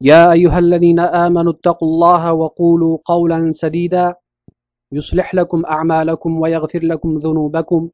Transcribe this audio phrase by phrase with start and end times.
[0.00, 4.14] يا أيها الذين آمنوا اتقوا الله وقولوا قولا سديدا
[4.92, 7.90] يصلح لكم أعمالكم ويغفر لكم ذنوبكم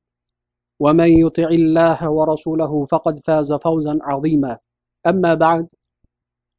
[0.80, 4.58] ومن يطع الله ورسوله فقد فاز فوزا عظيما
[5.06, 5.66] أما بعد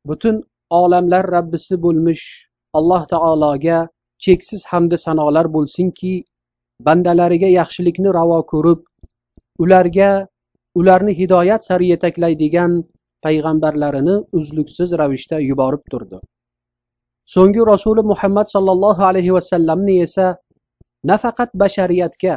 [0.09, 2.25] butun olamlar rabbisi bo'lmish
[2.73, 3.79] alloh taologa
[4.25, 6.13] cheksiz hamda sanolar bo'lsinki
[6.87, 8.79] bandalariga yaxshilikni ravo ko'rib
[9.63, 10.09] ularga
[10.79, 12.71] ularni hidoyat sari yetaklaydigan
[13.24, 16.18] payg'ambarlarini uzluksiz ravishda yuborib turdi.
[17.34, 20.26] So'nggi rasuli muhammad sollallohu alayhi vasallamni esa
[21.10, 22.34] nafaqat bashariyatga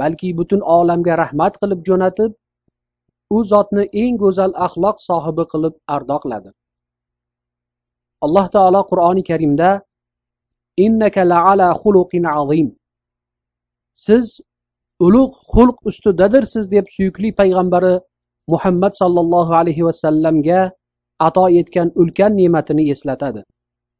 [0.00, 2.32] balki butun olamga rahmat qilib jo'natib
[3.36, 6.50] u zotni eng go'zal axloq sohibi qilib ardoqladi.
[8.24, 9.70] Alloh taolo qur'oni karimda
[10.86, 12.68] innaka laala xuluqin azim.
[14.04, 14.26] Siz
[15.06, 17.94] ulug' xulq ustidadirsiz deb suyukli payg'ambari
[18.48, 20.72] muhammad sollallohu alayhi vasallamga
[21.18, 23.42] ato etgan ulkan ne'matini eslatadi.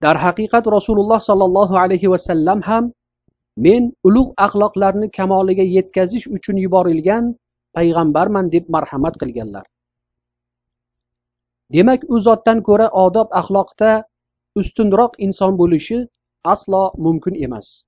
[0.03, 2.91] Darhaqiqat rasululloh sollallohu alayhi vasallam ham
[3.57, 7.25] men ulug' axloqlarni kamoliga yetkazish uchun yuborilgan
[7.77, 9.65] payg'ambarman deb marhamat qilganlar.
[11.73, 14.03] Demak u zotdan ko'ra odob axloqda
[14.61, 15.99] ustunroq inson bo'lishi
[16.53, 17.87] aslo mumkin emas.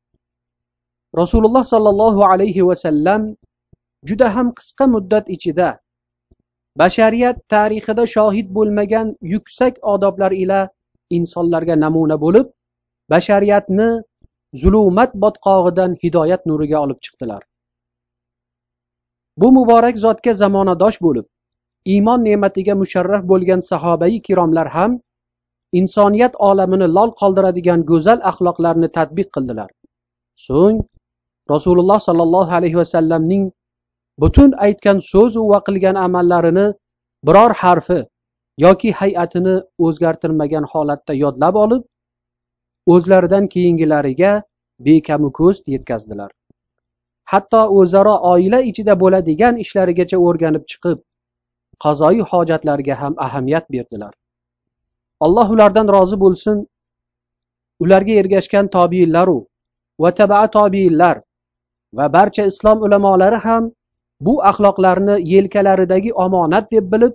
[1.20, 3.34] Rasululloh sollallohu alayhi vasallam
[4.08, 5.68] juda ham qisqa muddat ichida
[6.80, 10.60] bashariyat tarixida shohid bo'lmagan yuksak odoblar ila
[11.18, 12.46] insonlarga namuna bo'lib
[13.12, 13.88] bashariyatni
[14.62, 17.42] zulumat botqog'idan hidoyat nuriga olib chiqdilar.
[19.40, 21.26] Bu muborak zotga zamonadosh bo'lib
[21.94, 24.92] iymon ne'matiga musharraf bo'lgan sahobai kiromlar ham
[25.80, 29.70] insoniyat olamini lol qoldiradigan go'zal axloqlarni tadbiq qildilar.
[30.46, 30.78] So'ng
[31.52, 33.42] rasululloh sollallohu alayhi vasallamning
[34.22, 36.66] butun aytgan so'zu va qilgan amallarini
[37.26, 38.00] biror harfi
[38.64, 39.54] yoki hay'atini
[39.86, 41.82] o'zgartirmagan holatda yodlab olib
[42.94, 44.32] o'zlaridan keyingilariga
[44.86, 46.30] bekamu ko'st yetkazdilar.
[47.32, 50.98] Hatto o'zaro oila ichida bo'ladigan ishlarigacha o'rganib chiqib
[51.84, 54.12] qazoyi hojatlarga ham ahamiyat berdilar.
[55.20, 56.56] Alloh ulardan rozi bo'lsin.
[57.84, 59.38] Ularga ergashgan tobiinlaru
[60.02, 61.16] va tabaa tobiinlar
[61.96, 63.72] va barcha islom ulamolari ham
[64.26, 67.14] bu axloqlarni yelkalaridagi omonat deb bilib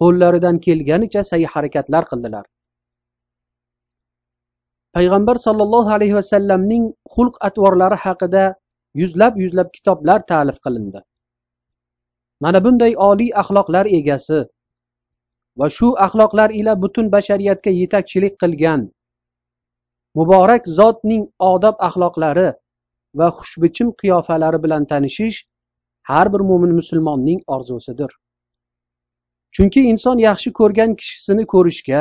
[0.00, 2.44] qo'llaridan kelganicha sa'y harakatlar qildilar.
[4.96, 8.44] Payg'ambar sollallohu alayhi vasallamning xulq atvorlari haqida
[9.00, 11.00] yuzlab yuzlab kitoblar ta'lif qilindi.
[12.42, 14.40] Mana bunday oliy axloqlar egasi
[15.58, 18.80] va shu axloqlar ila butun bashariyatga yetakchilik qilgan
[20.18, 22.48] muborak zotning odob axloqlari
[23.18, 25.38] va xushbichim qiyofalari bilan tanishish
[26.10, 28.10] har bir mo'min musulmonning orzusidir.
[29.54, 32.00] Chunki inson yaxshi ko'rgan kishisini ko'rishga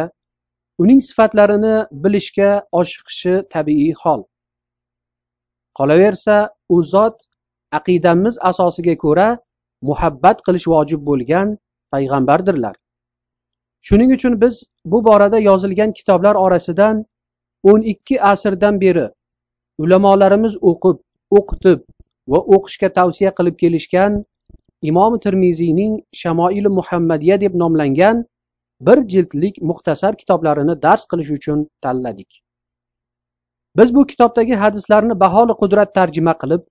[0.84, 2.50] uning sifatlarini bilishga
[2.82, 4.22] oshiqishi tabiiy hol.
[5.78, 6.38] Qolaversa
[6.76, 7.18] u zot
[7.78, 9.28] aqidamiz asosiga ko'ra
[9.90, 11.58] muhabbat qilish vojib bo'lgan
[11.94, 12.76] payg'ambardirlar.
[13.88, 17.06] Shuning uchun biz bu borada yozilgan kitoblar orasidan
[17.72, 19.08] o'n ikki asrdan beri
[19.84, 20.98] ulamolarimiz o'qib
[21.40, 21.80] o'qitib
[22.32, 24.22] va o'qishga tavsiya qilib kelishgan
[24.90, 28.26] imom termiziyning shamoili muhammadiya deb nomlangan
[28.88, 32.32] bir jildlik muxtasar kitoblarini dars qilish uchun tanladik.
[33.78, 36.64] Biz bu kitobdagi hadislarni baholi qudrat tarjima qilib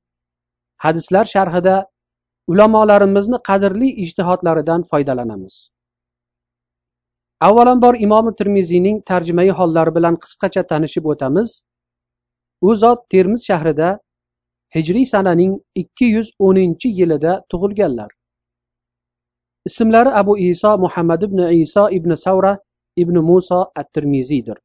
[0.87, 1.77] hadislar sharhida
[2.53, 5.55] ulamolarimizni qadrli ijtihodlaridan foydalanamiz.
[7.49, 11.49] Avvalambor imom termiziyning tarjimai hollari bilan qisqacha tanishib o'tamiz.
[12.69, 13.89] U zot termiz shahrida
[14.75, 15.53] hijriy sananing
[15.83, 18.11] ikki yuz o'ninchi yilida tug'ilganlar.
[19.69, 22.53] Ismlari abu iso muhammad ibn iso ibn savra
[22.97, 24.59] ibn muso at termiziydir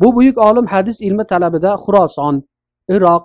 [0.00, 2.42] bu buyuk olim hadis ilmi talabida xuroson
[2.96, 3.24] iroq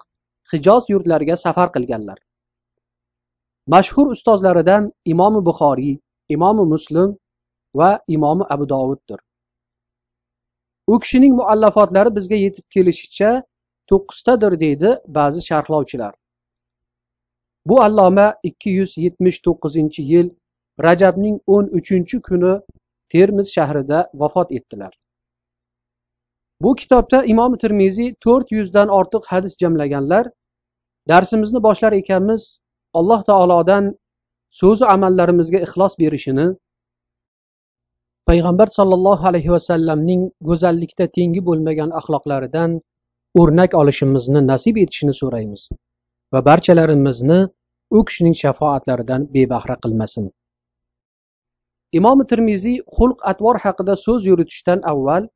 [0.54, 2.18] hijoz yurtlariga safar qilganlar.
[3.74, 5.96] Mashhur ustozlaridan imomi buxoriy
[6.36, 7.10] imomi muslim
[7.80, 9.20] va imomi abu dovuddir.
[10.88, 13.30] U kishining muallafotlari bizga yetib kelishicha
[13.94, 16.14] to'qqiztadir deydi ba'zi sharhlovchilar.
[17.66, 20.30] Bu alloma ikki yuz yetmish to'qqizinchi yil
[20.86, 22.54] rajabning o'n uchinchi kuni
[23.14, 24.94] termiz shahrida vafot etdilar.
[26.64, 30.30] Bu kitobda imom termiziy to'rt yuzdan ortiq hadis jamlaganlar
[31.12, 32.44] darsimizni boshlar ekanmiz
[33.00, 33.90] alloh taolodan
[34.60, 36.48] so'zu amallarimizga ixlos berishini
[38.30, 42.80] payg'ambar sollallohu alayhi vasallamning go'zallikda tengi bo'lmagan axloqlaridan
[43.42, 45.62] o'rnak olishimizni nasib etishini so'raymiz
[46.34, 47.40] va barchalarimizni
[47.98, 50.26] u kishining shafoatlaridan bebahra qilmasin.
[52.00, 55.28] Imom termiziy xulq atvor haqida so'z yuritishdan avval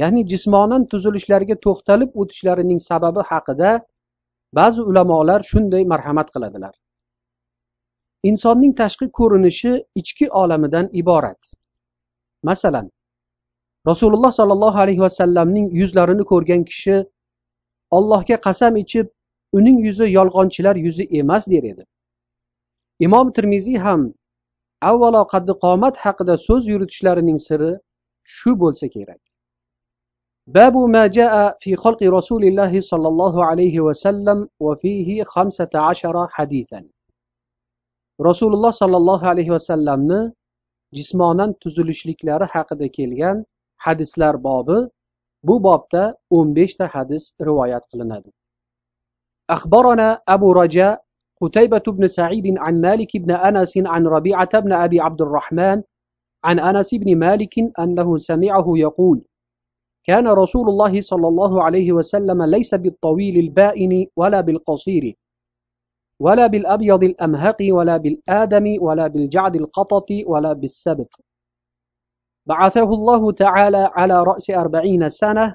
[0.00, 3.70] ya'ni jismonan tuzilishlarga to'xtalib o'tishlarining sababi haqida
[4.58, 6.74] ba'zi ulamolar shunday marhamat qiladilar.
[8.30, 11.40] Insonning tashqi ko'rinishi ichki olamidan iborat.
[12.48, 12.86] Masalan
[13.88, 16.96] rasululloh sollallohu alayhi vasallamning yuzlarini ko'rgan kishi
[17.96, 19.06] ollohga qasam ichib
[19.58, 21.84] uning yuzi yolg'onchilar yuzi emas der edi.
[23.06, 24.02] Imom termiziy ham
[24.90, 27.72] avvalo qaddi qomat haqida so'z yuritishlarining siri
[28.36, 29.20] shu bo'lsa kerak.
[30.56, 31.04] Babu ma
[31.62, 36.84] fi xalqi rasulillahi sollallohu alayhi vasallam va fihi xamsata ashara hadithan.
[38.28, 40.20] Rasululloh sollallohu alayhi vasallamni
[40.96, 43.36] jismonan tuzilishliklari haqida kelgan
[43.86, 44.78] hadislar bobi
[45.42, 48.30] bu bobda o'n beshta hadis rivoyat qilinadi.
[49.50, 51.02] أخبرنا أبو رجاء
[51.42, 55.82] قتيبة بن سعيد عن مالك بن أنس عن ربيعة بن أبي عبد الرحمن
[56.44, 59.22] عن أنس بن مالك أنه سمعه يقول
[60.06, 65.14] كان رسول الله صلى الله عليه وسلم ليس بالطويل البائن ولا بالقصير
[66.20, 71.14] ولا بالأبيض الأمهق ولا بالآدم ولا بالجعد القطط ولا بالسبت
[72.52, 75.46] بعثه الله تعالى على رأس أربعين سنة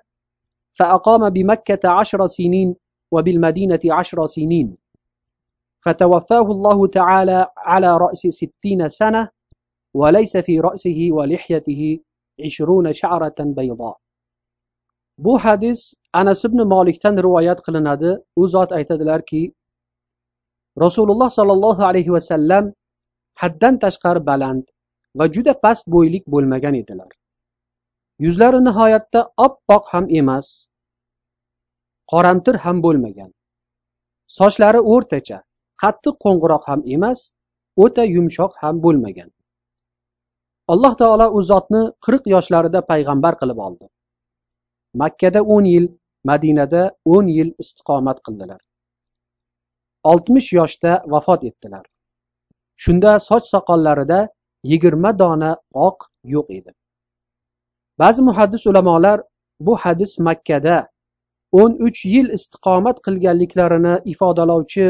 [0.78, 2.70] فأقام بمكة عشر سنين
[3.14, 4.68] وبالمدينة عشر سنين.
[5.84, 9.30] فتوفاه الله تعالى على رأس ستين سنة
[9.94, 11.82] وليس في رأسه ولحيته
[12.46, 13.98] عشرون شعرة بيضاء.
[15.18, 19.44] bu hadis anas ibn molikdan rivoyat qilinadi u zot aytadilarki
[20.84, 22.66] rasululloh sollallohu alayhi vasallam
[23.42, 24.64] haddan tashqari baland
[25.20, 27.12] va juda past bo'ylik bo'lmagan edilar.
[28.26, 30.48] Yuzlari nihoyatda oppoq ham emas
[32.12, 33.32] qoramtir ham bo'lmagan.
[34.38, 35.40] Sochlari o'rtacha
[35.84, 37.20] qattiq qo'ng'iroq ham emas
[37.84, 39.30] o'ta yumshoq ham bo'lmagan.
[40.74, 43.86] Alloh taolo u zotni qirq yoshlarida payg'ambar qilib oldi.
[45.02, 45.86] Makkada o'n yil
[46.30, 46.84] madinada
[47.16, 48.62] o'n yil istiqomat qildilar.
[50.12, 51.86] Oltmish yoshda vafot etdilar.
[52.84, 54.20] Shunda soch soqollarida
[54.72, 55.52] yigirma dona
[55.88, 56.72] oq yo'q edi.
[58.02, 59.18] Ba'zi muhaddis ulamolar
[59.66, 60.78] bu hadis makkada
[61.62, 64.86] o'n uch yil istiqomat qilganliklarini ifodalovchi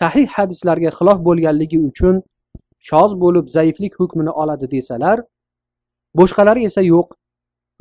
[0.00, 2.22] sahih hadislarga xilof bo'lganligi uchun
[2.90, 5.18] shoz bo'lib zaiflik hukmini oladi desalar
[6.20, 7.08] boshqalari esa yo'q.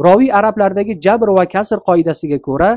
[0.06, 2.72] Roviy arablardagi jabr va kasr qoidasiga ko'ra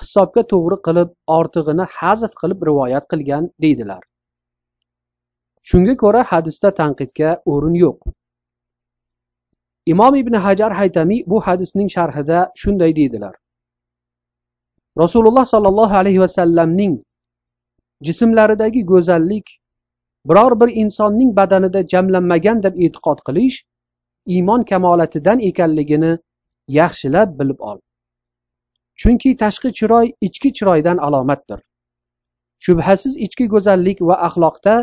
[0.00, 4.02] hisobga to'g'ri qilib ortig'ini hazf qilib rivoyat qilgan deydilar.
[5.70, 8.12] Shunga ko'ra hadisda tanqidga o'rin yo'q.
[9.92, 13.34] Imom ibn hajar haytamiy bu hadisning sharhida shunday deydilar.
[15.02, 16.94] Rasululloh sollallohu alayhi vasallamning
[18.06, 19.46] jismlaridagi go'zallik
[20.28, 23.56] biror bir insonning badanida jamlanmagan deb e'tiqod qilish
[24.36, 26.12] iymon kamolatidan ekanligini
[26.78, 27.78] yaxshilab bilib ol.
[29.00, 31.60] Chunki tashqi chiroy ichki chiroydan alomatdir.
[32.64, 34.74] Shubhasiz ichki go'zallik va axloqda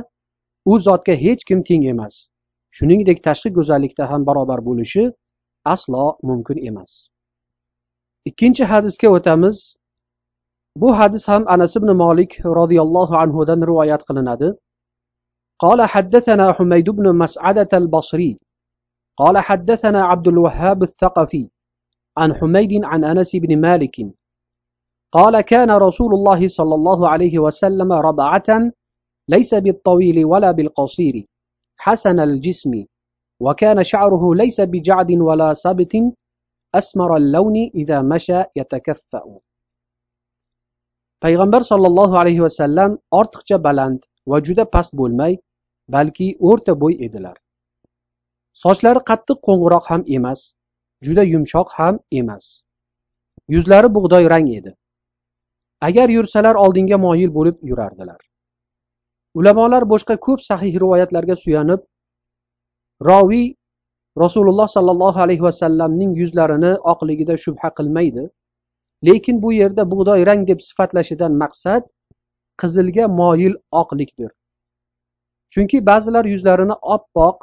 [0.72, 2.14] u zotga hech kim teng emas
[2.76, 5.04] shuningdek tashqi go'zallikda ham barobar bo'lishi
[5.74, 6.92] aslo mumkin emas
[8.30, 9.58] ikkinchi hadisga o'tamiz
[10.82, 14.50] bu hadis ham anas ibn molik roziyallohu anhudan rivoyat qilinadi
[15.64, 18.36] قال حدثنا حميد بن مسعدة البصري
[19.16, 21.48] قال حدثنا عبد الوهاب الثقفي
[22.16, 23.96] عن حميد عن أنس بن مالك
[25.12, 28.48] قال كان رسول الله صلى الله عليه وسلم ربعة
[29.30, 31.26] ليس بالطويل ولا بالقصير
[31.76, 32.84] حسن الجسم
[33.40, 35.94] وكان شعره ليس بجعد ولا سبت
[36.74, 39.24] أسمر اللون إذا مشى يتكفأ
[41.24, 44.00] payg'ambar sollallohu alayhi vasallam ortiqcha baland
[44.30, 45.32] va juda past bo'lmay
[45.94, 47.36] balki o'rta bo'y edilar
[48.64, 50.40] sochlari qattiq qo'ng'iroq ham emas
[51.06, 52.44] juda yumshoq ham emas
[53.54, 54.72] yuzlari bug'doy rang edi
[55.88, 58.20] agar yursalar oldinga moyil bo'lib yurardilar
[59.39, 61.81] Ulamolar boshqa ko'p sahih rivoyatlarga suyanib
[63.09, 63.47] roviy
[64.23, 68.23] rasululloh sollallohu alayhi vasallamning yuzlarini oqligida shubha qilmaydi.
[69.07, 71.83] Lekin bu yerda bug'doy rang deb sifatlashidan maqsad
[72.61, 74.31] qizilga moyil oqlikdir.
[75.53, 77.37] Chunki ba'zilar yuzlarini oppoq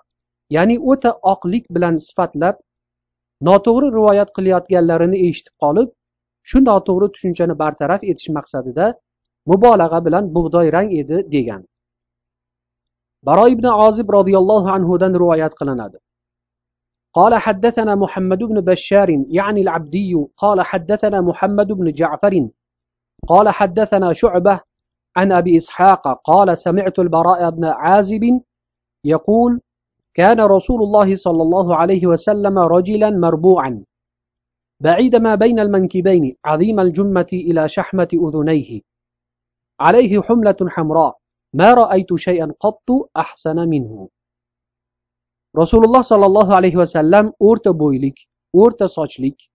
[0.56, 2.56] ya'ni o'ta oqlik bilan sifatlab
[3.48, 5.88] noto'g'ri rivoyat qilayotganlarini eshitib qolib
[6.48, 8.86] shu noto'g'ri tushunchani bartaraf etish maqsadida
[9.50, 11.62] mubolag'a bilan bug'doy rang edi degan.
[13.22, 15.98] Baro ibn ozib roziyallohu anhudan rivoyat qilinadi
[17.14, 22.48] قال حدثنا محمد بن بشار يعني العبدي قال حدثنا محمد بن جعفر
[23.26, 24.60] قال حدثنا شعبة
[25.16, 28.40] عن أبي إسحاق قال سمعت البراء بن عازب
[29.04, 29.60] يقول
[30.14, 33.84] كان رسول الله صلى الله عليه وسلم رجلا مربوعا
[34.80, 38.80] بعيد ما بين المنكبين عظيم الجمة إلى شحمة أذنيه.
[39.80, 41.18] عليه حملة حمراء.
[41.52, 44.10] Ma ra'aytu shay'an qattu ahsana minhu.
[45.56, 49.48] Rasululloh sallallohu alayhi vasallam o'rta bo'ylik, o'rta sochlik,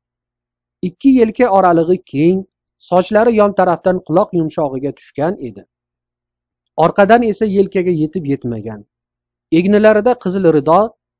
[0.81, 2.39] ikki yelka oralig'i keng,
[2.89, 5.63] sochlari yon tarafdan quloq yumshog'iga tushgan edi.
[6.77, 8.85] Orqadan esa yelkaga yetib yetmagan.
[9.59, 10.79] Egnilarida qizil rido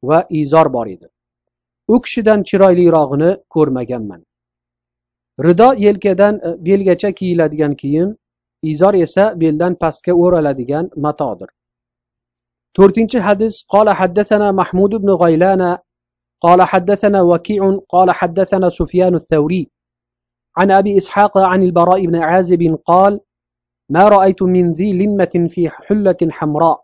[0.10, 1.08] va izor bor edi.
[1.94, 4.22] U kishidan chiroylirog'ini ko'rmaganman.
[5.46, 8.18] Rido yelkadan e, belgacha kiyiladigan kiyim,
[8.72, 11.50] izor esa beldan pastga o'raladigan matodir.
[12.76, 15.78] To'rtinchi hadis qola حدثنا محمود بن غيلان
[16.42, 19.70] قال حدثنا وكيع قال حدثنا سفيان الثوري
[20.58, 23.20] عن أبي إسحاق عن البراء بن عازب قال
[23.90, 26.84] ما رأيت من ذي لمة في حلة حمراء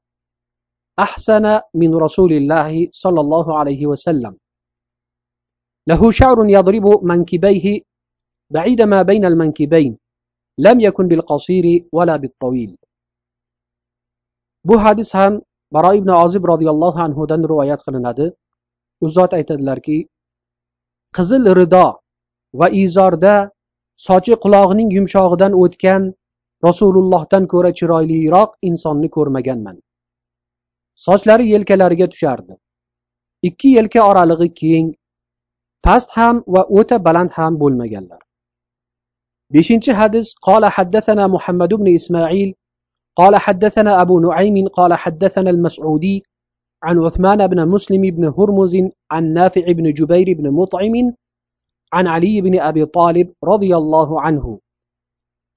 [1.00, 4.38] أحسن من رسول الله صلى الله عليه وسلم
[5.88, 7.82] له شعر يضرب منكبيه
[8.50, 9.98] بعيد ما بين المنكبين
[10.59, 12.77] لم يكن بالقصير ولا بالطويل
[14.65, 18.27] bu hadis ham baro ibn ozib roziyallohu anhudan rivoyat qilinadi
[19.05, 19.97] u zot aytadilarki
[21.17, 21.87] qizil rido
[22.61, 23.35] va izorda
[24.07, 26.03] sochi qulog'ining yumshog'idan o'tgan
[26.67, 29.77] rasulullohdan ko'ra chiroyliroq insonni ko'rmaganman
[31.07, 32.55] sochlari yelkalariga tushardi
[33.49, 34.87] ikki yelka oralig'i keng
[35.87, 38.21] past ham va o'ta baland ham bo'lmaganlar
[39.54, 42.54] Beshinchi hadis qola haddathana muhammad ibn ismoil
[43.20, 46.24] قال حدثنا أبو نعيم قال حدثنا المسعودي
[46.84, 48.78] عن عثمان بن مسلم بن هرمز
[49.12, 51.14] عن نافع بن جبير بن مطعم
[51.94, 54.60] عن علي بن أبي طالب رضي الله عنه.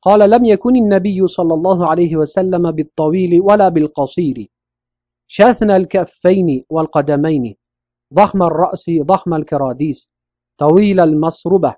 [0.03, 4.49] قال لم يكن النبي صلى الله عليه وسلم بالطويل ولا بالقصير.
[5.27, 7.55] شاثن الكفين والقدمين
[8.15, 10.09] ضخم الرأس ضخم الكراديس
[10.59, 11.75] طويل المصربة.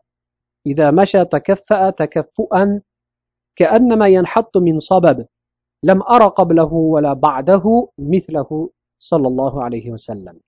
[0.66, 2.82] إذا مشى تكفأ تكفؤا
[3.56, 5.26] كأنما ينحط من صبب
[5.84, 10.40] لم أرى قبله ولا بعده مثله صلى الله عليه وسلم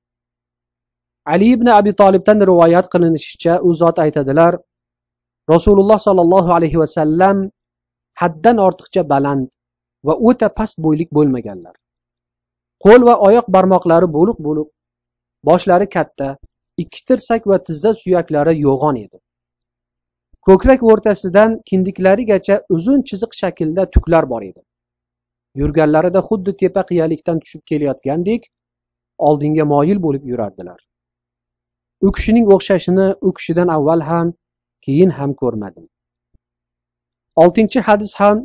[1.26, 4.58] ali ibn abi tolibdan rivoyat qilinishicha u zot aytadilar
[5.50, 7.38] rasululloh sollallohu alayhi vasallam
[8.22, 9.48] haddan ortiqcha baland
[10.08, 11.76] va o'ta past bo'ylik bo'lmaganlar
[12.86, 14.70] qo'l va oyoq barmoqlari bo'liq bo'liq
[15.50, 16.28] boshlari katta
[16.84, 19.18] ikki tirsak va tizza suyaklari yo'g'on edi
[20.48, 24.62] ko'krak o'rtasidan kindiklarigacha uzun chiziq shaklda tuklar bor edi
[25.62, 28.48] yurganlarida xuddi tepa qiyalikdan tushib kelayotgandek
[29.28, 30.80] oldinga moyil bo'lib yurardilar
[32.08, 34.34] u kishining o'xshashini u kishidan avval ham
[34.88, 35.86] keyin ham ko'rmadim
[37.44, 38.44] oltinchi hadis ham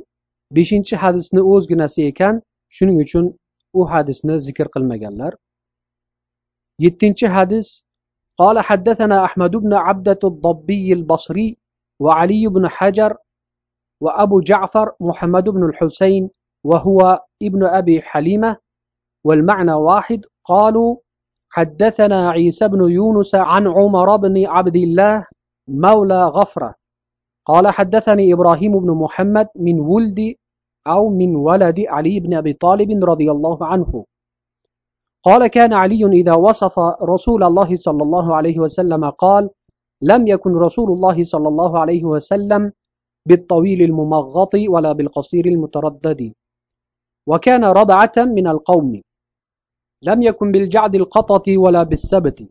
[0.60, 2.44] beshinchi hadisni o'zginasi ekan
[2.76, 3.32] shuning uchun
[3.78, 5.32] u hadisni zikr qilmaganlar
[6.86, 7.74] yettinchi hadis
[8.42, 11.48] قال حدثنا أحمد بن عبدة الضبي البصري
[12.01, 13.17] وعلي بن حجر
[14.01, 16.29] وأبو جعفر محمد بن الحسين
[16.63, 18.57] وهو ابن أبي حليمة
[19.23, 20.97] والمعنى واحد قالوا
[21.49, 25.27] حدثنا عيسى بن يونس عن عمر بن عبد الله
[25.67, 26.75] مولى غفرة.
[27.45, 30.35] قال حدثني إبراهيم بن محمد من ولد
[30.87, 34.05] أو من ولد علي بن أبي طالب رضي الله عنه.
[35.23, 39.49] قال كان علي إذا وصف رسول الله صلى الله عليه وسلم قال
[40.01, 42.71] لم يكن رسول الله صلى الله عليه وسلم
[43.27, 46.33] بالطويل الممغط ولا بالقصير المتردد.
[47.27, 49.01] وكان ربعة من القوم.
[50.03, 52.49] لم يكن بالجعد القطة ولا بالسبت.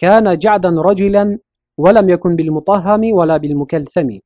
[0.00, 1.38] كان جعدا رجلا
[1.78, 4.18] ولم يكن بالمطهم ولا بالمكلثم.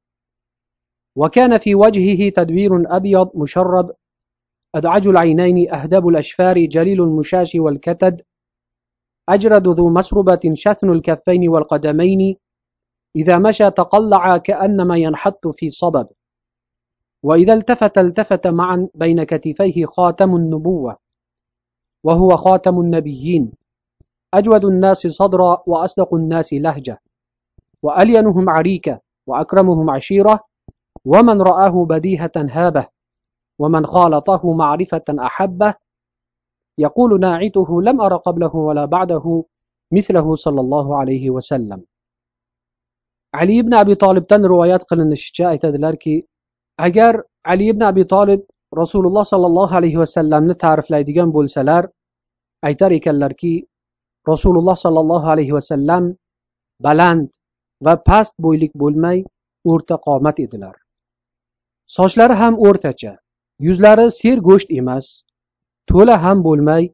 [1.17, 3.93] وكان في وجهه تدوير أبيض مشرب.
[4.75, 8.23] أدعج العينين أهدب الأشفار جليل المشاش والكتد.
[9.29, 12.37] أجرد ذو مسربة شثن الكفين والقدمين.
[13.17, 16.09] إذا مشى تقلع كأنما ينحط في صبب.
[17.23, 20.97] وإذا التفت التفت معا بين كتفيه خاتم النبوة
[22.05, 23.53] وهو خاتم النبيين.
[24.35, 27.03] أجود الناس صدرا وأصدق الناس لهجة
[27.83, 30.41] وألينهم عريكة وأكرمهم عشيرة
[31.05, 32.89] ومن رآه بديهة هابة
[33.59, 35.75] ومن خالطه معرفة أحبة.
[36.79, 39.45] يقول ناعته لم أر قبله ولا بعده
[39.93, 41.85] مثله صلى الله عليه وسلم.
[43.41, 46.17] Ali ibn abi tolibdan rivoyat qilinishicha aytadilarki
[46.87, 47.15] agar
[47.53, 48.43] ali ibn abi tolib
[48.81, 51.83] rasululloh sollallohu alayhi vasallamni ta'riflaydigan bo'lsalar
[52.69, 53.55] aytar ekanlarki
[54.31, 56.05] rasululloh sollallohu alayhi vasallam
[56.87, 57.29] baland
[57.87, 59.19] va past bo'ylik bo'lmay
[59.73, 60.75] o'rta qomat edilar.
[61.97, 63.13] Sochlari ham o'rtacha
[63.67, 65.07] yuzlari ser go'sht emas
[65.91, 66.85] to'la ham bo'lmay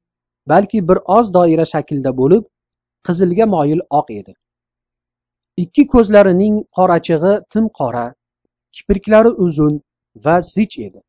[0.53, 2.45] balki bir oz doira shaklda bo'lib
[3.07, 4.33] qizilga moyil oq edi.
[5.63, 8.07] Ikki ko'zlarining qorachig'i tim qora
[8.79, 9.75] kipriklari uzun
[10.25, 11.01] va zich edi.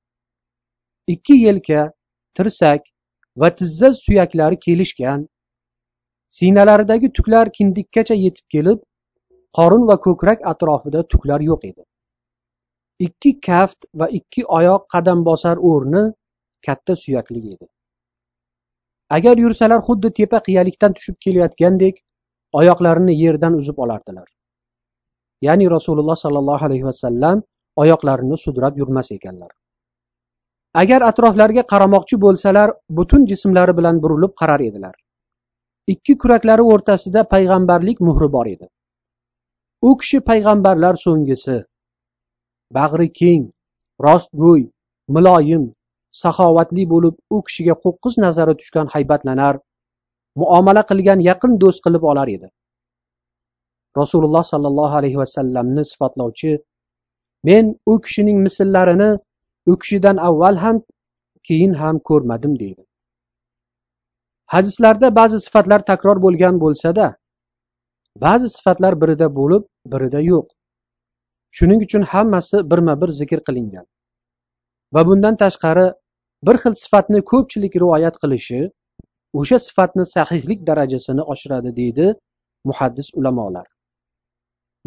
[1.14, 1.82] Ikki yelka
[2.38, 2.82] tirsak
[3.42, 5.28] va tizza suyaklari kelishgan
[6.38, 8.80] siynalaridagi tuklar kindikkacha yetib kelib
[9.58, 11.84] qorin va ko'krak atrofida tuklar yo'q edi.
[13.08, 16.04] Ikki kaft va ikki oyoq qadam bosar o'rni
[16.68, 17.68] katta suyakli edi.
[19.18, 21.96] Agar yursalar xuddi tepa qiyalikdan tushib kelayotgandek
[22.60, 24.28] oyoqlarini yerdan uzib olardilar.
[25.48, 27.44] Ya'ni rasululloh sollallohu alayhi vasallam
[27.84, 29.52] oyoqlarini sudrab yurmas ekanlar.
[30.82, 34.96] Agar atroflariga qaramoqchi bo'lsalar butun jismlari bilan burilib qarar edilar.
[35.94, 38.68] Ikki kuraklari o'rtasida payg'ambarlik muhri bor edi.
[39.90, 41.58] U kishi payg'ambarlar so'nggisi
[42.78, 43.44] bag'ri keng
[44.06, 44.64] rostgo'y
[45.16, 45.64] muloyim
[46.22, 49.56] saxovatli bo'lib u kishiga qo'qqiz nazari tushgan haybatlanar
[50.42, 52.48] muomala qilgan yaqin do'st qilib olar edi.
[53.98, 56.60] Rasululloh sollallohu alayhi vasallamni sifatlovchi.
[57.44, 59.18] Men u kishining misllarini
[59.66, 60.82] u kishidan avval ham
[61.48, 62.84] keyin ham ko'rmadim deydi.
[64.46, 67.16] Hadislarda ba'zi sifatlar takror bo'lgan bo'lsada
[68.26, 70.48] ba'zi sifatlar birida bo'lib birida yo'q.
[71.58, 73.86] Shuning uchun hammasi birma bir zikr qilingan.
[74.94, 75.88] Va bundan tashqari
[76.48, 78.62] bir xil sifatni ko'pchilik rivoyat qilishi
[79.40, 82.08] o'sha sifatni sahihlik darajasini oshiradi deydi
[82.70, 83.68] muhaddis ulamolar.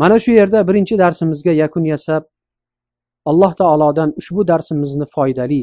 [0.00, 2.22] Mana shu yerda birinchi darsimizga yakun yasab
[3.30, 5.60] alloh taolodan ushbu darsimizni foydali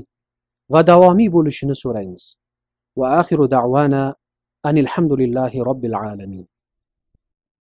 [0.73, 2.23] va davomiy bo'lishini so'raymiz.
[2.99, 4.03] Va axiru da'vana
[4.69, 6.45] anil hamdulillahi robbil alamin.